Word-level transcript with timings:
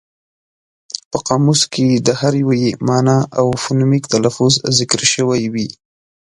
په 1.11 1.17
قاموس 1.27 1.61
کې 1.73 1.87
د 2.07 2.07
هر 2.19 2.33
ویي 2.47 2.69
مانا 2.87 3.17
او 3.39 3.47
فونیمک 3.61 4.03
تلفظ 4.13 4.53
ذکر 4.77 5.01
شوی 5.13 5.43
وي. 5.53 5.67